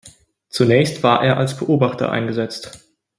Zunächst 0.49 1.03
war 1.03 1.23
er 1.23 1.37
als 1.37 1.55
Beobachter 1.59 2.09
eingesetzt. 2.11 2.87